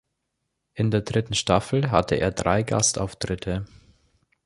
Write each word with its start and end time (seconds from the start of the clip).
In 0.73 0.89
der 0.89 1.01
dritten 1.01 1.35
Staffel 1.35 1.91
hatte 1.91 2.15
er 2.15 2.31
drei 2.31 2.63
Gastauftritte. 2.63 3.65